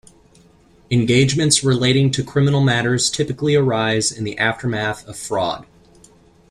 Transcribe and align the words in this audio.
Engagements 0.89 1.63
relating 1.63 2.09
to 2.09 2.23
criminal 2.23 2.59
matters 2.61 3.07
typically 3.11 3.53
arise 3.53 4.11
in 4.11 4.23
the 4.23 4.35
aftermath 4.39 5.07
of 5.07 5.15
fraud. 5.15 5.67